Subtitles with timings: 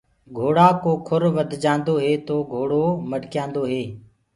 [0.37, 3.83] گھوڙآ ڪو کُر وڌجآندو هي تو گھوڙو مڊڪيآندو هي۔